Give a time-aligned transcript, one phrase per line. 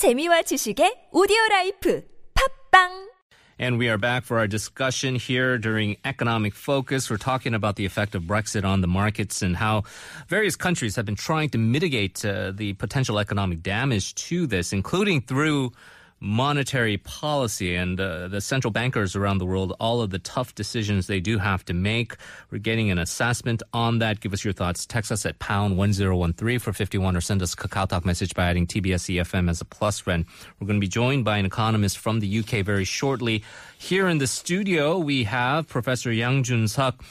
[0.00, 2.02] 재미와 지식의 오디오 라이프
[2.34, 3.10] 팝빵
[3.58, 7.10] And we are back for our discussion here during Economic Focus.
[7.10, 9.84] We're talking about the effect of Brexit on the markets and how
[10.26, 15.20] various countries have been trying to mitigate uh, the potential economic damage to this, including
[15.20, 15.72] through
[16.20, 21.06] monetary policy and uh, the central bankers around the world, all of the tough decisions
[21.06, 22.14] they do have to make.
[22.50, 24.20] We're getting an assessment on that.
[24.20, 24.84] Give us your thoughts.
[24.84, 28.44] Text us at pound 1013 for 51 or send us a Kakao Talk message by
[28.44, 30.26] adding TBS EFM as a plus friend.
[30.58, 33.42] We're going to be joined by an economist from the UK very shortly.
[33.78, 37.02] Here in the studio, we have Professor Yang Jun Suk.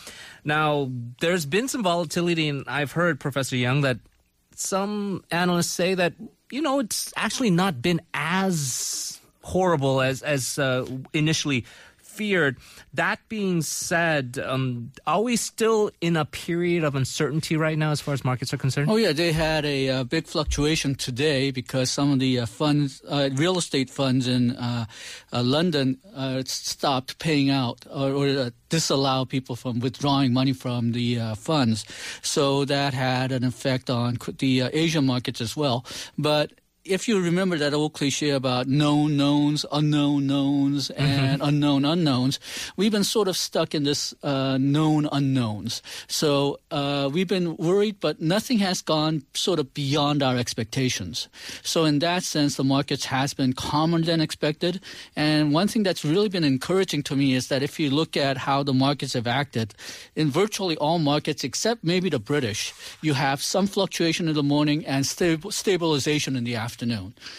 [0.44, 3.98] Now, there's been some volatility, and I've heard, Professor Yang, that
[4.56, 6.14] some analysts say that
[6.52, 11.66] you know it's actually not been as horrible as as uh, initially
[12.20, 12.58] feared.
[12.94, 18.02] That being said, um, are we still in a period of uncertainty right now as
[18.02, 18.92] far as markets are concerned?
[18.92, 23.02] Oh yeah, they had a, uh big fluctuation today because some of the uh, funds,
[23.08, 24.86] uh, real estate funds in uh,
[25.32, 31.08] uh, London, uh, stopped paying out or, or disallow people from withdrawing money from the
[31.38, 31.86] funds.
[32.22, 35.86] So that had an effect on the Asian markets as well.
[36.18, 36.52] But
[36.86, 41.02] if you remember that old cliche about known knowns, unknown knowns, Mm-hmm.
[41.02, 42.40] and unknown unknowns,
[42.78, 45.82] we've been sort of stuck in this uh, known unknowns.
[46.08, 51.28] So uh, we've been worried, but nothing has gone sort of beyond our expectations.
[51.64, 54.82] So in that sense, the markets has been calmer than expected.
[55.16, 58.38] And one thing that's really been encouraging to me is that if you look at
[58.38, 59.74] how the markets have acted,
[60.16, 64.86] in virtually all markets except maybe the British, you have some fluctuation in the morning
[64.86, 66.69] and stab- stabilization in the afternoon.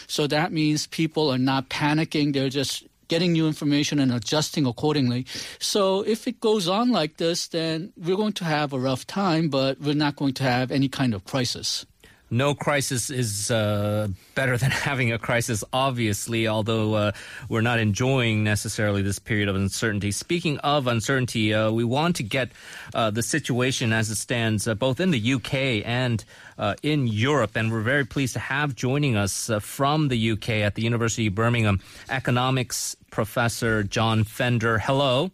[0.06, 5.26] So that means people are not panicking; they're just getting new information and adjusting accordingly.
[5.58, 9.48] So if it goes on like this, then we're going to have a rough time,
[9.48, 11.84] but we're not going to have any kind of crisis.
[12.30, 17.12] No crisis is uh, better than having a crisis, obviously, although uh,
[17.48, 20.12] we're not enjoying necessarily this period of uncertainty.
[20.12, 22.50] Speaking of uncertainty, uh, we want to get
[22.94, 26.24] uh, the situation as it stands uh, both in the UK and
[26.56, 27.56] uh, in Europe.
[27.56, 31.34] And we're very pleased to have joining us from the UK at the University of
[31.34, 34.78] Birmingham economics professor John Fender.
[34.78, 35.32] Hello.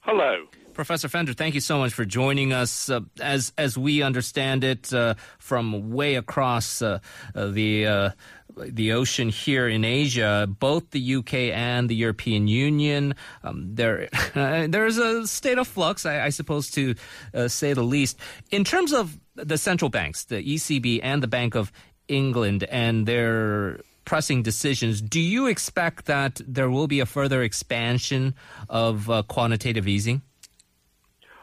[0.00, 0.46] Hello.
[0.78, 2.88] Professor Fender, thank you so much for joining us.
[2.88, 7.00] Uh, as as we understand it, uh, from way across uh,
[7.34, 8.10] uh, the uh,
[8.56, 14.86] the ocean here in Asia, both the UK and the European Union, um, there there
[14.86, 16.94] is a state of flux, I, I suppose, to
[17.34, 18.16] uh, say the least.
[18.52, 21.72] In terms of the central banks, the ECB and the Bank of
[22.06, 28.36] England, and their pressing decisions, do you expect that there will be a further expansion
[28.68, 30.22] of uh, quantitative easing?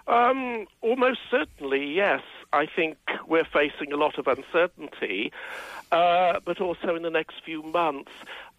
[0.08, 2.22] Um, almost certainly, yes.
[2.54, 5.32] I think we're facing a lot of uncertainty,
[5.92, 8.12] uh, but also in the next few months,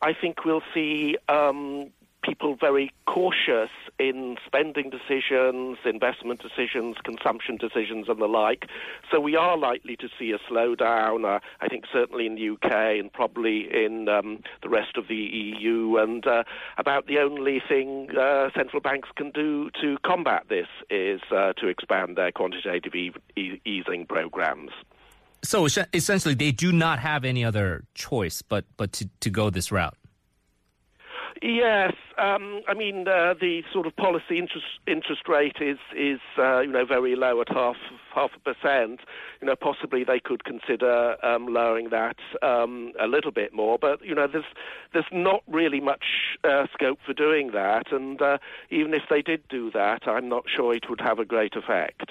[0.02, 1.90] I think we'll see um,
[2.26, 8.66] people very cautious in spending decisions, investment decisions, consumption decisions, and the like.
[9.10, 11.24] So we are likely to see a slowdown.
[11.24, 15.14] Uh, I think certainly in the UK and probably in um, the rest of the
[15.14, 15.96] EU.
[15.98, 16.44] And uh,
[16.78, 21.68] about the only thing uh, central banks can do to combat this is uh, to
[21.68, 24.72] expand their quantitative e- e- easing programs.
[25.42, 29.70] So essentially, they do not have any other choice but but to, to go this
[29.70, 29.96] route.
[31.46, 36.58] Yes, um, I mean uh, the sort of policy interest interest rate is is uh,
[36.60, 37.76] you know very low at half
[38.16, 39.00] half a percent.
[39.40, 44.04] You know possibly they could consider um, lowering that um, a little bit more, but
[44.04, 44.44] you know there's
[44.92, 46.04] there's not really much
[46.42, 48.38] uh, scope for doing that, and uh,
[48.70, 52.10] even if they did do that, I'm not sure it would have a great effect.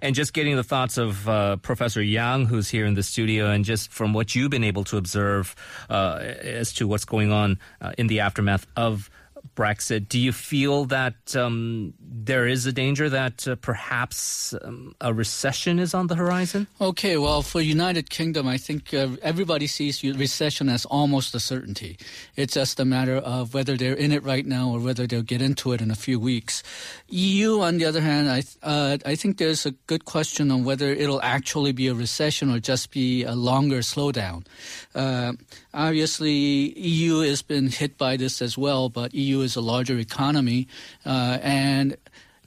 [0.00, 3.64] And just getting the thoughts of uh, Professor Yang, who's here in the studio, and
[3.64, 5.54] just from what you've been able to observe
[5.90, 9.10] uh, as to what's going on uh, in the aftermath of
[9.54, 15.12] Brexit, do you feel that um, there is a danger that uh, perhaps um, a
[15.12, 16.66] recession is on the horizon?
[16.80, 21.98] Okay, well, for United Kingdom, I think uh, everybody sees recession as almost a certainty.
[22.34, 25.42] It's just a matter of whether they're in it right now or whether they'll get
[25.42, 26.62] into it in a few weeks.
[27.08, 30.90] EU, on the other hand, I uh, I think there's a good question on whether
[30.90, 34.46] it'll actually be a recession or just be a longer slowdown.
[34.94, 35.32] Uh,
[35.74, 40.68] obviously, EU has been hit by this as well, but EU is a larger economy,
[41.06, 41.96] uh, and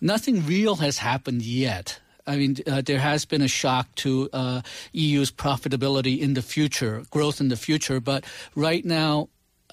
[0.01, 1.99] nothing real has happened yet.
[2.27, 4.61] I mean, uh, there has been a shock to uh,
[4.93, 9.29] EU's profitability in the future, growth in the future, but right now,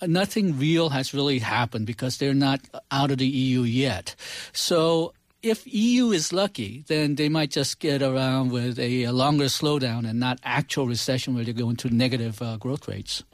[0.07, 2.61] nothing real has really happened because they're not
[2.91, 4.15] out of the EU yet.
[4.53, 9.47] So if EU is lucky, then they might just get around with a, a longer
[9.47, 13.25] slowdown and not actual recession where they go into negative uh, growth rates.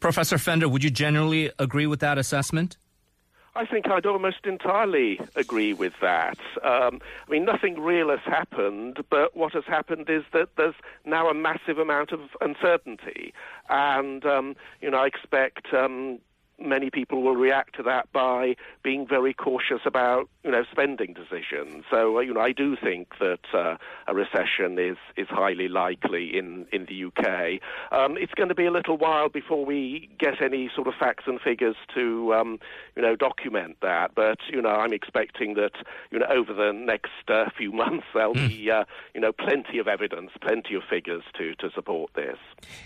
[0.00, 2.76] Professor Fender, would you generally agree with that assessment?
[3.56, 6.38] I think I'd almost entirely agree with that.
[6.62, 10.74] Um, I mean, nothing real has happened, but what has happened is that there's
[11.06, 13.32] now a massive amount of uncertainty.
[13.70, 16.18] And, um, you know, I expect um,
[16.58, 21.84] many people will react to that by being very cautious about you know spending decisions.
[21.90, 23.76] So uh, you know I do think that uh,
[24.06, 27.60] a recession is is highly likely in in the UK.
[27.92, 31.24] Um, it's going to be a little while before we get any sort of facts
[31.26, 32.58] and figures to um,
[32.94, 34.14] you know document that.
[34.14, 35.72] But you know I'm expecting that
[36.10, 38.48] you know over the next uh, few months there'll mm.
[38.48, 42.38] be uh, you know plenty of evidence, plenty of figures to to support this.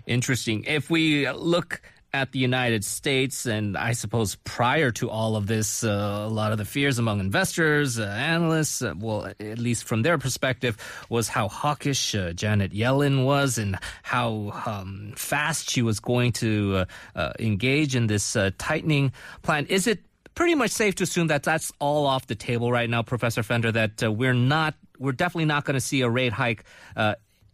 [0.07, 0.65] Interesting.
[0.65, 5.85] If we look at the United States, and I suppose prior to all of this,
[5.85, 10.03] uh, a lot of the fears among investors, uh, analysts, uh, well, at least from
[10.03, 10.77] their perspective,
[11.09, 16.77] was how hawkish uh, Janet Yellen was and how um, fast she was going to
[16.77, 16.85] uh,
[17.19, 19.67] uh, engage in this tightening plan.
[19.67, 20.01] Is it
[20.35, 23.71] pretty much safe to assume that that's all off the table right now, Professor Fender?
[23.71, 26.65] That we're not, we're definitely not going to see a rate hike.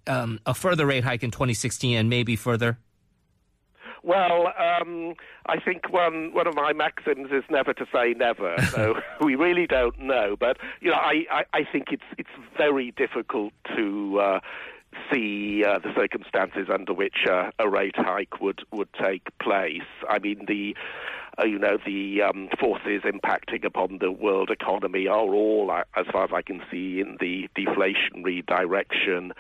[0.09, 2.79] Um, a further rate hike in 2016 and maybe further?
[4.07, 5.15] Well, um,
[5.47, 8.55] I think one one of my maxims is never to say never.
[8.77, 12.93] So we really don't know, but you know, I, I, I think it's it's very
[12.93, 14.21] difficult to.
[14.21, 14.41] Uh,
[15.13, 19.83] see uh, the circumstances under which uh, a rate hike would, would take place.
[20.09, 20.75] I mean, the
[21.39, 26.07] uh, you know, the um, forces impacting upon the world economy are all, uh, as
[26.11, 29.33] far as I can see, in the deflationary direction,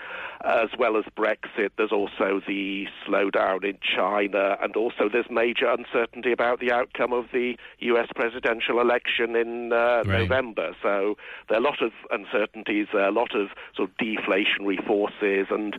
[0.44, 1.70] as well as Brexit.
[1.78, 7.26] There's also the slowdown in China, and also there's major uncertainty about the outcome of
[7.32, 8.08] the U.S.
[8.14, 10.06] presidential election in uh, right.
[10.06, 10.76] November.
[10.82, 11.16] So
[11.48, 15.46] there are a lot of uncertainties, there are a lot of sort of deflationary forces,
[15.50, 15.78] and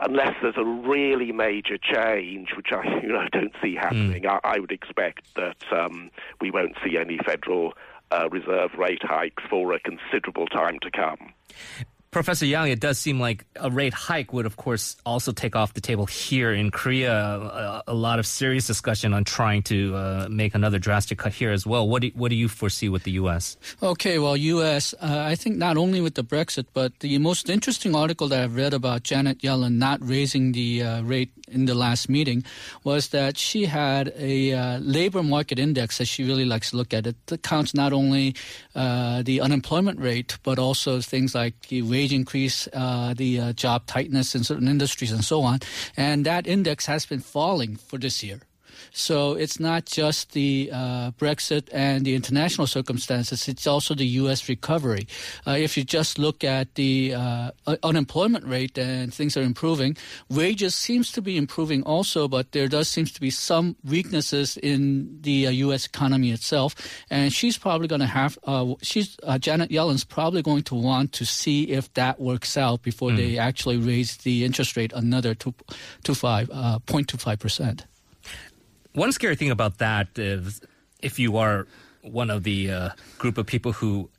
[0.00, 4.40] unless there's a really major change, which I you know don't see happening, mm.
[4.44, 7.72] I, I, would expect that um, we won't see any Federal
[8.10, 11.32] uh, Reserve rate hikes for a considerable time to come.
[12.10, 15.74] Professor Yang, it does seem like a rate hike would, of course, also take off
[15.74, 17.12] the table here in Korea.
[17.12, 21.52] A, a lot of serious discussion on trying to uh, make another drastic cut here
[21.52, 21.86] as well.
[21.86, 23.58] What do, what do you foresee with the U.S.?
[23.82, 27.94] Okay, well, U.S., uh, I think not only with the Brexit, but the most interesting
[27.94, 32.08] article that I've read about Janet Yellen not raising the uh, rate in the last
[32.08, 32.44] meeting
[32.84, 36.94] was that she had a uh, labor market index that she really likes to look
[36.94, 37.06] at.
[37.06, 38.34] It counts not only
[38.74, 43.84] uh, the unemployment rate, but also things like the wage increase, uh, the uh, job
[43.86, 45.58] tightness in certain industries, and so on.
[45.96, 48.40] And that index has been falling for this year.
[48.92, 54.48] So it's not just the uh, Brexit and the international circumstances, it's also the U.S.
[54.48, 55.06] recovery.
[55.46, 57.50] Uh, if you just look at the uh,
[57.82, 59.96] unemployment rate and things are improving,
[60.28, 65.18] wages seems to be improving also, but there does seems to be some weaknesses in
[65.20, 65.84] the U.S.
[65.84, 66.74] Uh, economy itself.
[67.10, 71.12] And she's probably going to have, uh, she's uh, Janet Yellen's probably going to want
[71.12, 73.16] to see if that works out before mm.
[73.16, 75.54] they actually raise the interest rate another two,
[76.02, 77.86] two five, 0.25 percent.
[78.94, 80.60] One scary thing about that is
[81.00, 81.66] if you are
[82.02, 84.10] one of the uh, group of people who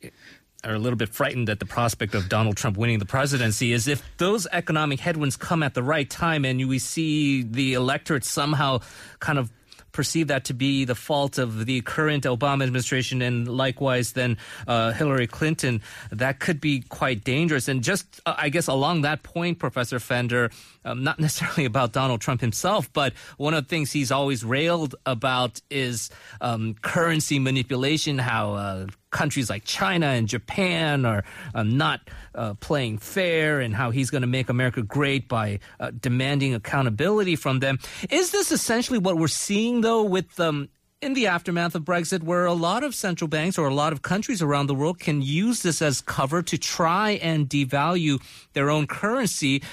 [0.64, 3.88] are a little bit frightened at the prospect of Donald Trump winning the presidency is
[3.88, 8.80] if those economic headwinds come at the right time and we see the electorate somehow
[9.20, 9.52] kind of
[9.92, 14.92] perceive that to be the fault of the current Obama administration and likewise then uh,
[14.92, 15.82] Hillary Clinton,
[16.12, 17.68] that could be quite dangerous.
[17.68, 20.52] And just, uh, I guess, along that point, Professor Fender,
[20.86, 24.96] um, not necessarily about Donald Trump himself, but one of the things he's always railed
[25.06, 26.10] about is
[26.42, 31.24] um, currency manipulation, how uh, countries like China and Japan are
[31.54, 32.02] uh, not
[32.36, 37.36] uh, playing fair and how he's going to make America great by uh, demanding accountability
[37.36, 37.80] from them.
[38.10, 40.70] Is this essentially what we're seeing, though, with um,
[41.02, 44.02] in the aftermath of Brexit, where a lot of central banks or a lot of
[44.02, 48.22] countries around the world can use this as cover to try and devalue
[48.54, 49.64] their own currency.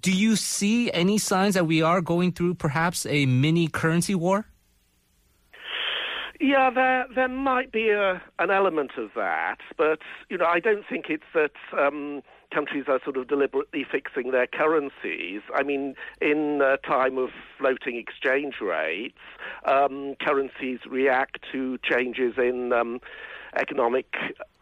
[0.00, 4.46] Do you see any signs that we are going through perhaps a mini currency war?
[6.40, 9.98] Yeah, there there might be a, an element of that, but
[10.30, 14.46] you know, I don't think it's that um, countries are sort of deliberately fixing their
[14.46, 15.42] currencies.
[15.54, 17.28] I mean, in a time of
[17.58, 19.18] floating exchange rates,
[19.66, 23.00] um, currencies react to changes in um,
[23.58, 24.14] economic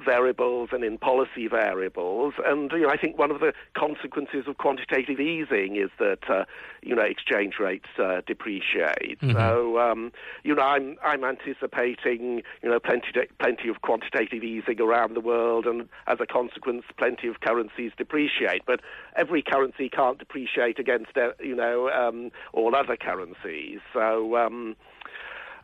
[0.04, 2.34] variables and in policy variables.
[2.44, 6.44] And you know, I think one of the consequences of quantitative easing is that uh,
[6.82, 9.20] you know exchange rates uh, depreciate.
[9.20, 9.32] Mm-hmm.
[9.32, 10.12] So um,
[10.44, 15.66] you know, I'm I'm anticipating you know plenty plenty of quantitative easing around the world,
[15.66, 18.62] and as a consequence, plenty of currencies depreciate.
[18.66, 18.80] But
[19.16, 23.80] every currency can't depreciate against you know um, all other currencies.
[23.92, 24.36] So.
[24.36, 24.76] Um,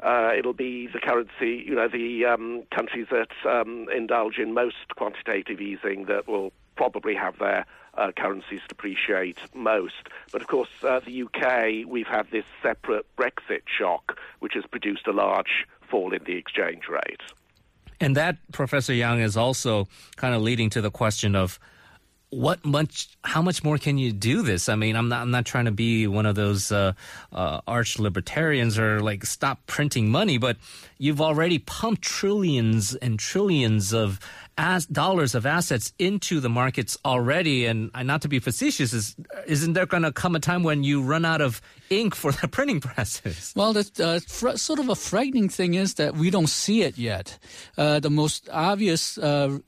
[0.02, 4.94] uh, it'll be the currency, you know, the um, countries that um, indulge in most
[4.96, 7.64] quantitative easing that will probably have their
[7.96, 10.08] uh, currencies depreciate most.
[10.32, 15.06] But of course, uh, the UK, we've had this separate Brexit shock, which has produced
[15.06, 17.20] a large fall in the exchange rate.
[18.00, 19.86] And that, Professor Young, is also
[20.16, 21.60] kind of leading to the question of
[22.34, 24.68] what much how much more can you do this?
[24.68, 26.92] I mean i'm not i'm not trying to be one of those uh,
[27.32, 30.56] uh, arch libertarians or like stop printing money but
[30.98, 34.20] you've already pumped trillions and trillions of
[34.56, 37.66] as dollars of assets into the markets already.
[37.66, 41.02] And not to be facetious is isn't there going to come a time when you
[41.02, 41.60] run out of
[41.90, 43.52] ink for the printing presses?
[43.56, 46.96] Well the uh, fr- sort of a frightening thing is that we don't see it
[46.98, 47.38] yet.
[47.76, 49.58] Uh, the most obvious uh,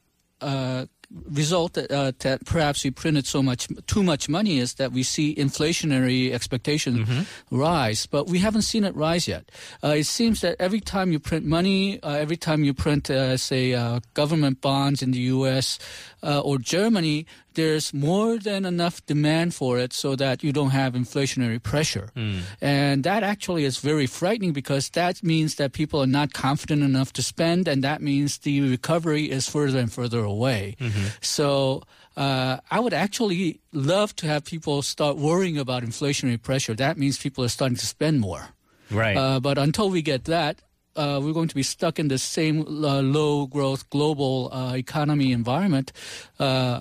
[0.41, 4.93] uh result that, uh, that perhaps we printed so much too much money is that
[4.93, 7.57] we see inflationary expectations mm-hmm.
[7.57, 9.51] rise, but we haven't seen it rise yet.
[9.83, 13.37] Uh, it seems that every time you print money, uh, every time you print, uh,
[13.37, 15.79] say, uh, government bonds in the U.S.
[16.27, 20.95] Uh, or Germany, there's more than enough demand for it so that you don't have
[20.95, 22.11] inflationary pressure.
[22.17, 22.41] Mm.
[22.61, 27.13] And that actually is very frightening because that means that people are not confident enough
[27.13, 30.75] to spend, and that means the recovery is further and further away.
[30.81, 31.15] Mm-hmm.
[31.21, 31.83] So
[32.17, 36.75] uh, I would actually love to have people start worrying about inflationary pressure.
[36.75, 38.49] That means people are starting to spend more.
[38.91, 39.17] Right.
[39.17, 40.63] Uh, but until we get that,
[40.97, 45.33] uh, we're going to be stuck in the same uh, low growth global uh, economy
[45.33, 45.93] environment
[46.39, 46.81] uh,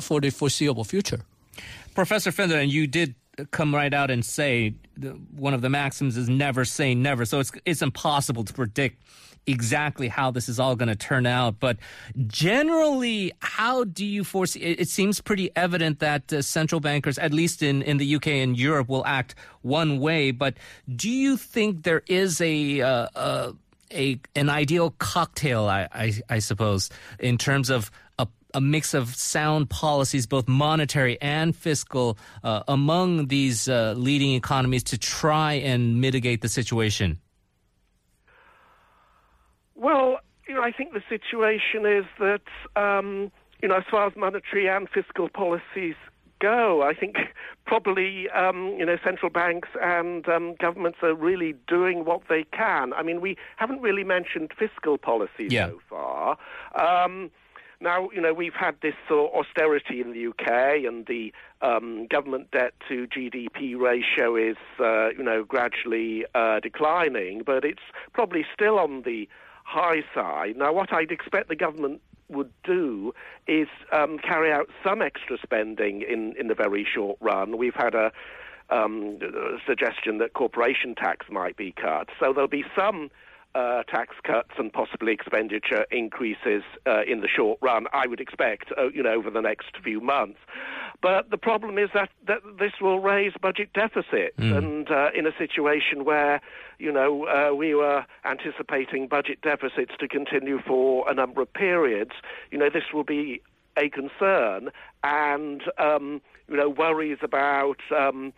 [0.00, 1.20] for the foreseeable future.
[1.94, 3.14] Professor Fender, and you did
[3.50, 4.74] come right out and say
[5.36, 7.24] one of the maxims is never say never.
[7.24, 9.02] So it's it's impossible to predict
[9.46, 11.60] exactly how this is all going to turn out.
[11.60, 11.78] But
[12.26, 14.60] generally, how do you foresee?
[14.60, 18.28] It, it seems pretty evident that uh, central bankers, at least in, in the UK
[18.28, 20.30] and Europe, will act one way.
[20.30, 20.54] But
[20.94, 23.52] do you think there is a, uh, uh,
[23.92, 29.14] a an ideal cocktail, I, I, I suppose, in terms of a a mix of
[29.14, 36.00] sound policies, both monetary and fiscal, uh, among these uh, leading economies to try and
[36.00, 37.20] mitigate the situation?
[39.76, 40.18] Well,
[40.48, 43.30] you know, I think the situation is that, um,
[43.62, 45.94] you know, as far as monetary and fiscal policies
[46.40, 47.16] go, I think
[47.66, 52.92] probably, um, you know, central banks and um, governments are really doing what they can.
[52.92, 55.68] I mean, we haven't really mentioned fiscal policy yeah.
[55.68, 56.38] so far.
[56.74, 57.30] Um,
[57.80, 62.06] now, you know, we've had this sort of austerity in the UK, and the um,
[62.06, 67.82] government debt to GDP ratio is, uh, you know, gradually uh, declining, but it's
[68.14, 69.28] probably still on the
[69.66, 70.56] high side.
[70.56, 73.12] Now, what I'd expect the government would do
[73.46, 77.58] is um, carry out some extra spending in, in the very short run.
[77.58, 78.12] We've had a
[78.70, 79.18] um,
[79.66, 82.08] suggestion that corporation tax might be cut.
[82.18, 83.10] So there'll be some
[83.56, 88.70] uh, tax cuts and possibly expenditure increases uh, in the short run, I would expect,
[88.76, 90.38] uh, you know, over the next few months.
[91.00, 94.56] But the problem is that, that this will raise budget deficits, mm.
[94.56, 96.40] and uh, in a situation where,
[96.78, 102.12] you know, uh, we were anticipating budget deficits to continue for a number of periods,
[102.50, 103.40] you know, this will be
[103.78, 104.70] a concern,
[105.02, 107.80] and um, you know, worries about.
[107.96, 108.34] Um,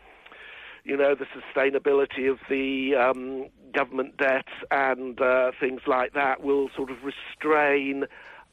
[0.88, 6.70] you know, the sustainability of the um, government debt and uh, things like that will
[6.74, 8.06] sort of restrain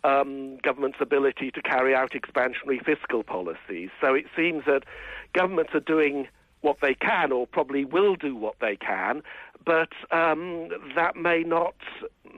[0.03, 3.89] um, government's ability to carry out expansionary fiscal policies.
[4.01, 4.83] So it seems that
[5.33, 6.27] governments are doing
[6.59, 9.23] what they can, or probably will do what they can,
[9.65, 11.75] but um, that may not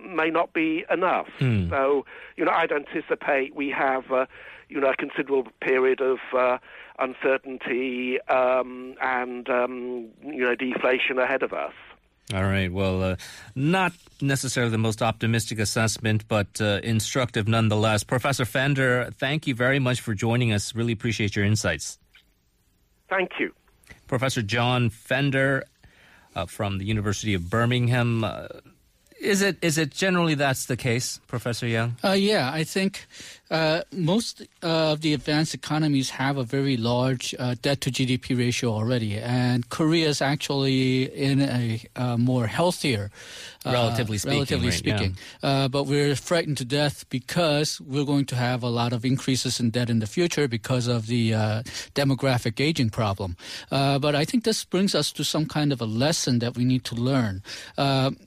[0.05, 1.27] may not be enough.
[1.39, 1.69] Mm.
[1.69, 4.25] So you know, I'd anticipate we have uh,
[4.69, 6.57] you know a considerable period of uh,
[6.99, 11.73] uncertainty um, and um, you know deflation ahead of us.
[12.33, 12.71] All right.
[12.71, 13.15] Well, uh,
[13.55, 18.03] not necessarily the most optimistic assessment, but uh, instructive nonetheless.
[18.03, 20.75] Professor Fender, thank you very much for joining us.
[20.75, 21.97] Really appreciate your insights.
[23.09, 23.53] Thank you.
[24.07, 25.63] Professor John Fender
[26.35, 28.25] uh, from the University of Birmingham.
[28.25, 28.47] Uh,
[29.21, 31.95] Is it is it generally that's the case, Professor Young?
[32.03, 33.07] Uh, yeah, I think
[33.49, 38.71] uh, most of the advanced economies have a very large uh, debt to GDP ratio
[38.71, 43.09] already, and Korea is actually in a uh, more healthier,
[43.65, 44.37] uh, relatively speaking.
[44.37, 45.17] Relatively speaking.
[45.41, 49.59] Uh, but we're frightened to death because we're going to have a lot of increases
[49.59, 51.31] in debt in the future because of the
[51.95, 53.37] demographic aging problem.
[53.69, 56.83] but I think this brings us to some kind of a lesson that we need
[56.85, 57.43] to learn,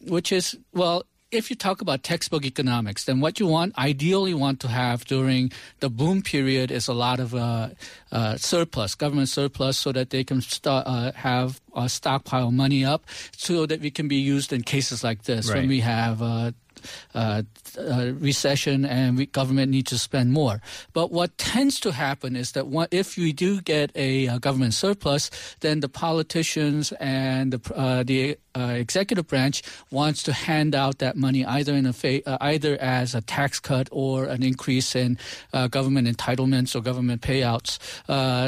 [0.07, 4.61] which is well, if you talk about textbook economics, then what you want, ideally want
[4.61, 7.69] to have during the boom period is a lot of uh,
[8.11, 13.05] uh, surplus, government surplus, so that they can st- uh, have a stockpile money up
[13.37, 15.59] so that we can be used in cases like this right.
[15.59, 16.21] when we have
[17.15, 17.43] uh, uh,
[17.81, 20.61] uh, recession and we, government needs to spend more.
[20.93, 25.31] But what tends to happen is that if we do get a, a, government surplus,
[25.61, 31.17] then the politicians and the, uh, the uh, executive branch wants to hand out that
[31.17, 35.19] money either in a fa- uh, either as a tax cut or an increase in
[35.53, 37.79] uh, government entitlements or government payouts,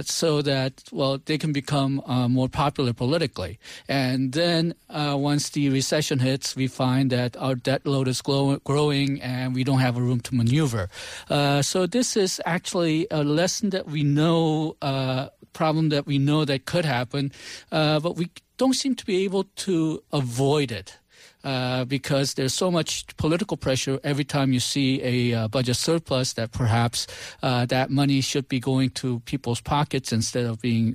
[0.07, 3.59] so that well they can become more popular politically.
[3.89, 9.21] And then once the recession hits, we find that our debt load is glow- growing
[9.21, 10.89] and we don't have a room to maneuver.
[11.29, 16.45] Uh, so this is actually a lesson that we know, uh, problem that we know
[16.45, 17.33] that could happen,
[17.71, 20.99] uh, but we don't seem to be able to avoid it.
[21.45, 26.35] Uh, because there's so much political pressure every time you see a uh, budget surplus
[26.35, 27.09] that perhaps
[27.43, 30.95] uh, that money should be going to people's pockets instead of being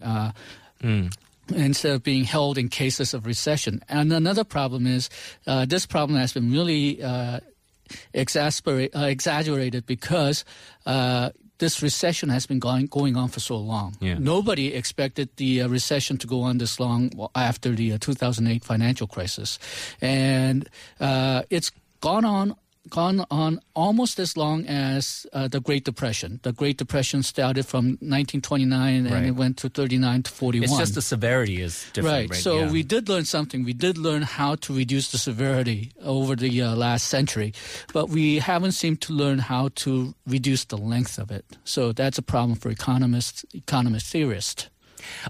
[0.82, 1.12] mm
[1.56, 3.82] instead of being held in cases of recession.
[3.90, 5.10] And another problem is
[5.46, 7.40] uh, this problem has been really uh,
[8.14, 10.46] uh, exaggerated because
[10.86, 13.96] uh, this recession has been going going on for so long.
[14.00, 14.18] Yeah.
[14.20, 19.08] Nobody expected the uh, recession to go on this long after the uh, 2008 financial
[19.08, 19.60] crisis,
[20.02, 22.56] and uh, it's gone on
[22.90, 26.40] gone on almost as long as uh, the Great Depression.
[26.44, 29.26] The Great Depression started from 1929 and right.
[29.26, 30.64] it went to 39 to 41.
[30.64, 32.14] It's just the severity is different.
[32.14, 32.30] Right.
[32.30, 32.40] right?
[32.40, 32.72] So yeah.
[32.72, 33.64] we did learn something.
[33.64, 37.54] We did learn how to reduce the severity over the uh, last century,
[37.94, 41.46] but we haven't seemed to learn how to reduce the length of it.
[41.64, 44.70] So that's a problem for economists, economist theorists.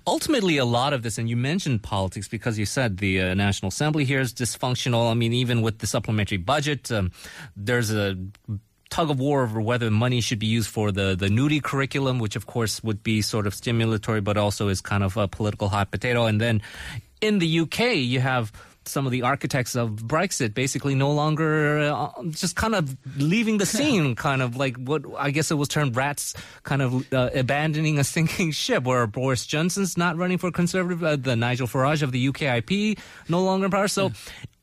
[0.05, 3.69] Ultimately, a lot of this, and you mentioned politics because you said the uh, National
[3.69, 5.12] Assembly here is dysfunctional.
[5.12, 7.12] I mean, even with the supplementary budget, um,
[7.55, 8.17] there's a
[8.89, 12.36] tug of war over whether money should be used for the, the Nuri curriculum, which
[12.36, 15.91] of course would be sort of stimulatory, but also is kind of a political hot
[15.91, 16.25] potato.
[16.25, 16.62] And then
[17.21, 18.51] in the UK, you have
[18.88, 23.65] some of the architects of Brexit basically no longer uh, just kind of leaving the
[23.65, 28.00] scene, kind of like what I guess it was termed rats kind of uh, abandoning
[28.00, 32.12] a sinking ship, where Boris Johnson's not running for Conservative, uh, the Nigel Farage of
[32.12, 33.88] the UKIP no longer in power.
[33.88, 34.12] So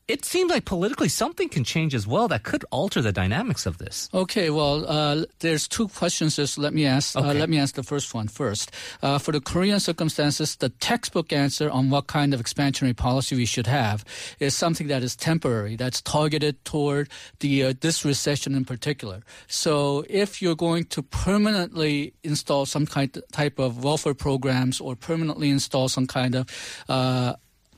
[0.07, 3.79] it seems like politically something can change as well that could alter the dynamics of
[3.79, 4.07] this.
[4.13, 6.35] Okay, well, uh, there's two questions.
[6.35, 7.15] Just let me ask.
[7.15, 7.29] Uh, Okay.
[7.29, 8.69] Uh, let me ask the first one first.
[9.01, 13.45] Uh, for the Korean circumstances, the textbook answer on what kind of expansionary policy we
[13.45, 14.05] should have
[14.39, 19.23] is something that is temporary, that's targeted toward the uh, this recession in particular.
[19.47, 25.49] So, if you're going to permanently install some kind type of welfare programs or permanently
[25.49, 26.45] install some kind of
[26.87, 27.33] uh,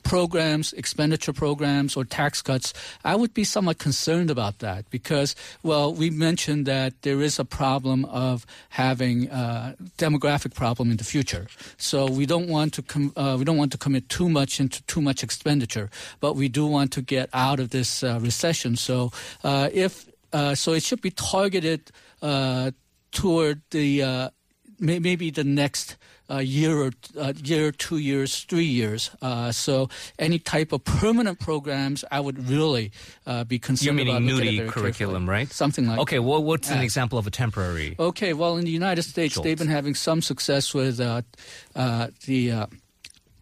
[0.08, 5.94] programs, expenditure programs, or tax cuts, I would be somewhat concerned about that because, well,
[5.94, 11.48] we mentioned that there is a problem of having a demographic problem in the future.
[11.78, 14.82] So we don't want to com- uh, we don't want to commit too much into
[14.84, 15.90] too much expenditure,
[16.20, 18.76] but we do want to get out of this uh, recession.
[18.76, 19.12] So
[19.44, 21.92] uh, if uh, so, it should be targeted
[22.22, 22.72] uh,
[23.12, 24.30] toward the uh,
[24.80, 25.96] may- maybe the next
[26.30, 29.12] uh, year or uh, year, two years, three years.
[29.22, 32.92] Uh, so any type of permanent programs, I would really
[33.26, 35.26] uh, be concerned You're meaning Nuri curriculum, carefully.
[35.28, 35.52] right?
[35.52, 36.00] Something like.
[36.00, 37.96] Okay, well, what's an example of a temporary?
[38.00, 39.46] Okay, well, in the United States, Schultz.
[39.46, 41.22] they've been having some success with uh,
[41.76, 42.66] uh, the uh,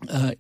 [0.10, 0.32] uh,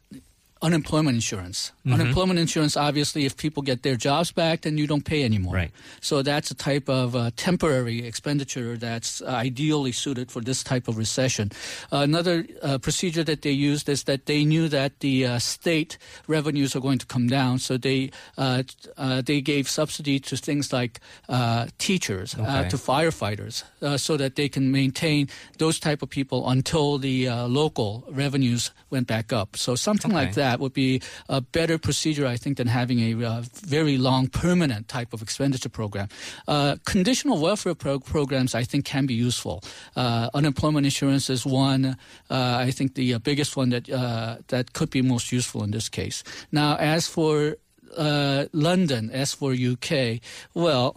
[0.61, 1.71] unemployment insurance.
[1.79, 1.93] Mm-hmm.
[1.93, 5.53] Unemployment insurance, obviously, if people get their jobs back, then you don't pay anymore.
[5.53, 5.71] Right.
[6.01, 10.87] So that's a type of uh, temporary expenditure that's uh, ideally suited for this type
[10.87, 11.51] of recession.
[11.91, 15.97] Uh, another uh, procedure that they used is that they knew that the uh, state
[16.27, 18.63] revenues are going to come down, so they uh,
[18.97, 22.69] uh, they gave subsidy to things like uh, teachers, uh, Okay.
[22.69, 27.47] to firefighters, uh, so that they can maintain those type of people until the uh,
[27.47, 29.57] local revenues went back up.
[29.57, 30.41] So something like Okay.
[30.45, 33.41] That would be a better procedure, I think, than having a uh,
[33.77, 36.07] very long, permanent type of expenditure program.
[36.47, 39.63] Uh, conditional welfare pro- programs, I think, can be useful.
[39.95, 41.97] Uh, unemployment insurance is one.
[42.29, 45.71] Uh, I think the uh, biggest one that uh, that could be most useful in
[45.71, 46.23] this case.
[46.51, 47.57] Now, as for
[48.53, 50.19] London, as for UK,
[50.53, 50.95] well,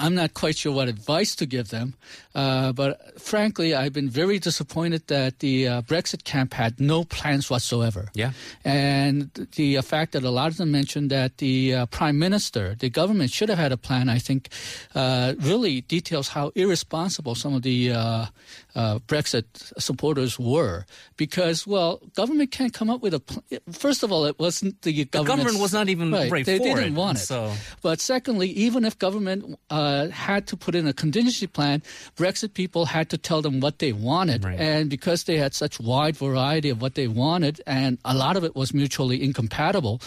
[0.00, 1.94] I'm not quite sure what advice to give them,
[2.34, 7.50] uh, but frankly, I've been very disappointed that the uh, Brexit camp had no plans
[7.50, 8.08] whatsoever.
[8.14, 8.32] Yeah.
[8.64, 12.76] And the uh, fact that a lot of them mentioned that the uh, prime minister,
[12.78, 14.48] the government should have had a plan, I think,
[14.94, 18.26] uh, really details how irresponsible some of the uh,
[18.74, 19.44] Brexit
[19.78, 20.84] supporters were.
[21.16, 23.20] Because, well, government can't come up with a.
[23.20, 25.12] Pl- First of all, it wasn't the government.
[25.12, 26.30] The government was not even right.
[26.30, 27.22] right they for didn't it, want it.
[27.22, 27.52] So.
[27.82, 31.82] But secondly, even if government had to put in a contingency plan,
[32.20, 34.44] Brexit people had to tell them what they wanted.
[34.44, 34.60] Right.
[34.60, 38.44] And because they had such wide variety of what they wanted, and a lot of
[38.44, 40.00] it was mutually incompatible,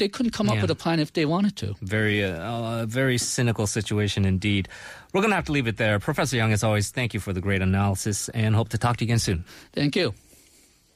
[0.00, 0.54] they couldn't come Yeah.
[0.54, 1.68] up with a plan if they wanted to.
[1.80, 4.68] Very, uh, a very cynical situation indeed.
[5.12, 5.98] We're going to have to leave it there.
[5.98, 9.04] Professor Young, as always, thank you for the great analysis and hope to talk to
[9.04, 9.44] you again soon.
[9.72, 10.12] Thank you.